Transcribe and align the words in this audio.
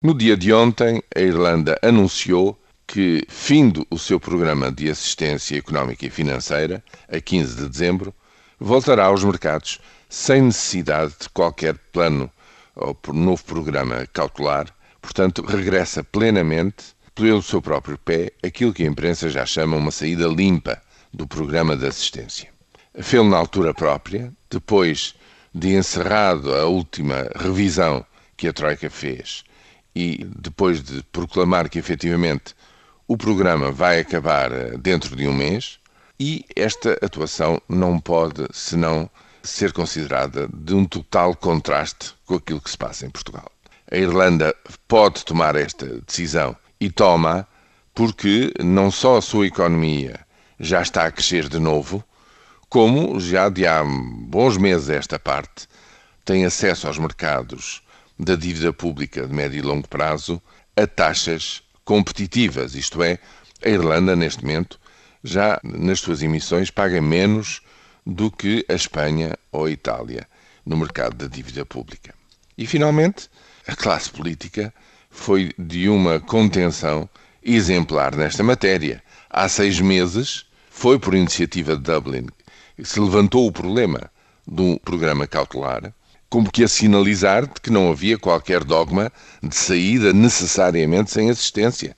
No 0.00 0.14
dia 0.14 0.36
de 0.36 0.52
ontem, 0.52 1.02
a 1.12 1.18
Irlanda 1.18 1.76
anunciou 1.82 2.56
que, 2.86 3.24
findo 3.28 3.84
o 3.90 3.98
seu 3.98 4.20
programa 4.20 4.70
de 4.70 4.88
assistência 4.88 5.58
económica 5.58 6.06
e 6.06 6.10
financeira, 6.10 6.84
a 7.08 7.20
15 7.20 7.56
de 7.56 7.68
dezembro, 7.68 8.14
voltará 8.60 9.06
aos 9.06 9.24
mercados 9.24 9.80
sem 10.08 10.42
necessidade 10.42 11.14
de 11.20 11.28
qualquer 11.30 11.76
plano 11.90 12.30
ou 12.76 12.96
novo 13.12 13.42
programa 13.42 14.06
cautelar, 14.12 14.72
portanto, 15.02 15.42
regressa 15.44 16.04
plenamente, 16.04 16.94
pelo 17.12 17.42
seu 17.42 17.60
próprio 17.60 17.98
pé, 17.98 18.30
aquilo 18.40 18.72
que 18.72 18.84
a 18.84 18.86
imprensa 18.86 19.28
já 19.28 19.44
chama 19.44 19.76
uma 19.76 19.90
saída 19.90 20.28
limpa 20.28 20.80
do 21.12 21.26
programa 21.26 21.76
de 21.76 21.88
assistência. 21.88 22.48
Fê-lo 23.00 23.28
na 23.28 23.36
altura 23.36 23.74
própria, 23.74 24.32
depois 24.48 25.16
de 25.52 25.74
encerrado 25.74 26.54
a 26.54 26.66
última 26.66 27.28
revisão 27.34 28.06
que 28.36 28.46
a 28.46 28.52
Troika 28.52 28.88
fez 28.88 29.42
e 29.98 30.24
depois 30.38 30.80
de 30.80 31.02
proclamar 31.10 31.68
que 31.68 31.76
efetivamente 31.76 32.54
o 33.08 33.16
programa 33.16 33.72
vai 33.72 33.98
acabar 33.98 34.52
eh, 34.52 34.76
dentro 34.78 35.16
de 35.16 35.26
um 35.26 35.34
mês, 35.34 35.80
e 36.20 36.44
esta 36.54 36.92
atuação 37.02 37.60
não 37.68 37.98
pode 37.98 38.46
senão 38.52 39.10
ser 39.42 39.72
considerada 39.72 40.48
de 40.54 40.72
um 40.72 40.84
total 40.84 41.34
contraste 41.34 42.14
com 42.26 42.36
aquilo 42.36 42.60
que 42.60 42.70
se 42.70 42.78
passa 42.78 43.06
em 43.06 43.10
Portugal. 43.10 43.50
A 43.90 43.96
Irlanda 43.96 44.54
pode 44.86 45.24
tomar 45.24 45.56
esta 45.56 45.86
decisão 46.06 46.56
e 46.80 46.88
toma 46.90 47.44
porque 47.92 48.52
não 48.62 48.92
só 48.92 49.16
a 49.16 49.22
sua 49.22 49.48
economia 49.48 50.20
já 50.60 50.80
está 50.80 51.06
a 51.06 51.10
crescer 51.10 51.48
de 51.48 51.58
novo, 51.58 52.04
como 52.68 53.18
já 53.18 53.48
de 53.48 53.66
há 53.66 53.82
bons 53.82 54.56
meses 54.56 54.90
esta 54.90 55.18
parte 55.18 55.66
tem 56.24 56.44
acesso 56.44 56.86
aos 56.86 56.98
mercados 56.98 57.82
da 58.18 58.34
dívida 58.34 58.72
pública 58.72 59.26
de 59.26 59.32
médio 59.32 59.58
e 59.58 59.62
longo 59.62 59.86
prazo 59.86 60.42
a 60.76 60.86
taxas 60.86 61.62
competitivas, 61.84 62.74
isto 62.74 63.02
é, 63.02 63.18
a 63.64 63.68
Irlanda, 63.68 64.14
neste 64.16 64.42
momento, 64.44 64.78
já 65.22 65.60
nas 65.62 66.00
suas 66.00 66.22
emissões 66.22 66.70
paga 66.70 67.00
menos 67.00 67.60
do 68.04 68.30
que 68.30 68.64
a 68.68 68.74
Espanha 68.74 69.36
ou 69.52 69.66
a 69.66 69.70
Itália 69.70 70.26
no 70.64 70.76
mercado 70.76 71.16
da 71.16 71.26
dívida 71.26 71.64
pública. 71.64 72.14
E, 72.56 72.66
finalmente, 72.66 73.28
a 73.66 73.74
classe 73.74 74.10
política 74.10 74.72
foi 75.10 75.52
de 75.58 75.88
uma 75.88 76.20
contenção 76.20 77.08
exemplar 77.42 78.14
nesta 78.14 78.42
matéria. 78.42 79.02
Há 79.30 79.48
seis 79.48 79.80
meses, 79.80 80.44
foi 80.70 80.98
por 80.98 81.14
iniciativa 81.14 81.76
de 81.76 81.82
Dublin 81.82 82.26
que 82.76 82.84
se 82.84 83.00
levantou 83.00 83.46
o 83.46 83.52
problema 83.52 84.10
do 84.46 84.78
programa 84.80 85.26
cautelar 85.26 85.92
como 86.28 86.50
que 86.50 86.62
a 86.62 86.68
sinalizar 86.68 87.46
de 87.46 87.60
que 87.60 87.70
não 87.70 87.90
havia 87.90 88.18
qualquer 88.18 88.64
dogma 88.64 89.10
de 89.42 89.54
saída 89.54 90.12
necessariamente 90.12 91.10
sem 91.10 91.30
assistência 91.30 91.96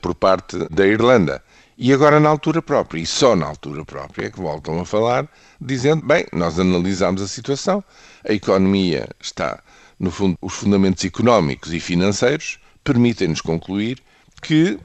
por 0.00 0.14
parte 0.14 0.56
da 0.70 0.86
Irlanda. 0.86 1.42
E 1.76 1.92
agora, 1.92 2.18
na 2.18 2.28
altura 2.28 2.60
própria, 2.60 3.00
e 3.00 3.06
só 3.06 3.36
na 3.36 3.46
altura 3.46 3.84
própria, 3.84 4.26
é 4.26 4.30
que 4.30 4.40
voltam 4.40 4.80
a 4.80 4.84
falar, 4.84 5.28
dizendo: 5.60 6.04
bem, 6.04 6.26
nós 6.32 6.58
analisamos 6.58 7.22
a 7.22 7.28
situação, 7.28 7.84
a 8.28 8.32
economia 8.32 9.08
está, 9.20 9.62
no 9.98 10.10
fundo, 10.10 10.36
os 10.42 10.54
fundamentos 10.54 11.04
económicos 11.04 11.72
e 11.72 11.78
financeiros 11.78 12.58
permitem-nos 12.82 13.40
concluir 13.40 14.02
que 14.42 14.78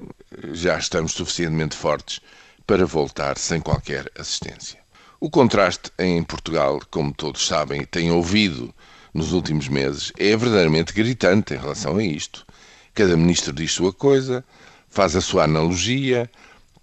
já 0.52 0.78
estamos 0.78 1.14
suficientemente 1.14 1.76
fortes 1.76 2.20
para 2.68 2.86
voltar 2.86 3.40
sem 3.40 3.60
qualquer 3.60 4.12
assistência. 4.18 4.83
O 5.26 5.30
contraste 5.30 5.90
em 5.98 6.22
Portugal, 6.22 6.82
como 6.92 7.14
todos 7.14 7.48
sabem 7.48 7.80
e 7.80 7.86
têm 7.86 8.12
ouvido 8.12 8.76
nos 9.14 9.32
últimos 9.32 9.70
meses, 9.70 10.12
é 10.18 10.36
verdadeiramente 10.36 10.92
gritante 10.92 11.54
em 11.54 11.58
relação 11.58 11.96
a 11.96 12.04
isto. 12.04 12.46
Cada 12.94 13.16
ministro 13.16 13.54
diz 13.54 13.72
sua 13.72 13.94
coisa, 13.94 14.44
faz 14.90 15.16
a 15.16 15.22
sua 15.22 15.46
analogia, 15.46 16.30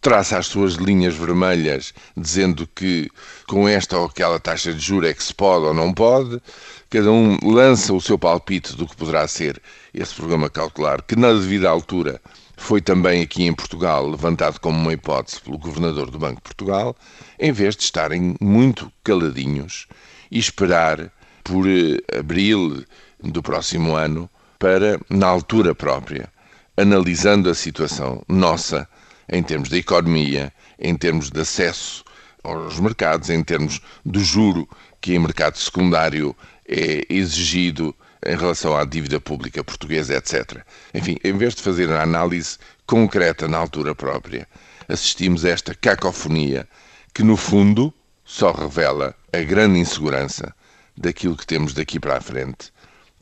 traça 0.01 0.39
as 0.39 0.47
suas 0.47 0.77
linhas 0.77 1.15
vermelhas 1.15 1.93
dizendo 2.17 2.67
que 2.67 3.11
com 3.47 3.69
esta 3.69 3.99
ou 3.99 4.07
aquela 4.07 4.41
taxa 4.41 4.73
de 4.73 4.81
juros 4.81 5.11
é 5.11 5.13
que 5.13 5.23
se 5.23 5.35
pode 5.35 5.67
ou 5.67 5.75
não 5.75 5.93
pode. 5.93 6.41
Cada 6.89 7.13
um 7.13 7.37
lança 7.43 7.93
o 7.93 8.01
seu 8.01 8.19
palpite 8.19 8.75
do 8.75 8.89
que 8.89 8.97
poderá 8.97 9.29
ser 9.29 9.61
esse 9.93 10.15
programa 10.15 10.49
cautelar, 10.49 11.03
que 11.03 11.15
na 11.15 11.31
devida 11.31 11.69
altura 11.69 12.19
foi 12.61 12.81
também 12.81 13.23
aqui 13.23 13.45
em 13.45 13.55
Portugal 13.55 14.07
levantado 14.07 14.61
como 14.61 14.79
uma 14.79 14.93
hipótese 14.93 15.41
pelo 15.41 15.59
governador 15.59 16.11
do 16.11 16.19
Banco 16.19 16.37
de 16.37 16.43
Portugal, 16.43 16.95
em 17.39 17.51
vez 17.51 17.75
de 17.75 17.83
estarem 17.83 18.37
muito 18.39 18.93
caladinhos 19.03 19.89
e 20.31 20.39
esperar 20.39 21.11
por 21.43 21.67
eh, 21.67 21.97
abril 22.17 22.85
do 23.19 23.43
próximo 23.43 23.97
ano 23.97 24.29
para, 24.59 25.01
na 25.09 25.27
altura 25.27 25.75
própria, 25.75 26.31
analisando 26.77 27.49
a 27.49 27.55
situação 27.55 28.23
nossa 28.29 28.87
em 29.27 29.43
termos 29.43 29.71
da 29.71 29.79
economia, 29.79 30.53
em 30.79 30.95
termos 30.95 31.31
de 31.31 31.41
acesso 31.41 32.05
aos 32.45 32.79
mercados, 32.79 33.31
em 33.31 33.43
termos 33.43 33.81
do 34.05 34.21
juro 34.21 34.69
que 35.01 35.15
em 35.15 35.19
mercado 35.19 35.57
secundário 35.57 36.37
é 36.69 37.05
exigido 37.09 37.97
em 38.27 38.37
relação 38.37 38.77
à 38.77 38.85
dívida 38.85 39.21
pública 39.21 39.65
portuguesa, 39.65 40.15
etc. 40.15 40.65
Enfim, 40.95 41.17
em 41.25 41.37
vez 41.37 41.55
de 41.55 41.63
fazer 41.63 41.91
a 41.91 42.03
análise 42.03 42.59
concreta 42.87 43.49
na 43.49 43.59
altura 43.59 43.95
própria, 43.95 44.47
assistimos 44.89 45.45
a 45.45 45.51
esta 45.51 45.75
cacofonia 45.75 46.69
que, 47.15 47.23
no 47.23 47.37
fundo, 47.37 47.93
só 48.25 48.53
revela 48.53 49.15
a 49.33 49.39
grande 49.39 49.79
insegurança 49.79 50.55
daquilo 50.97 51.37
que 51.37 51.47
temos 51.47 51.73
daqui 51.73 51.99
para 51.99 52.19
a 52.19 52.21
frente 52.21 52.73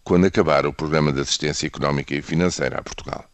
quando 0.09 0.27
acabar 0.27 0.65
o 0.65 0.73
programa 0.73 1.13
de 1.13 1.21
assistência 1.21 1.67
económica 1.67 2.15
e 2.15 2.23
financeira 2.23 2.79
a 2.79 2.83
Portugal. 2.83 3.27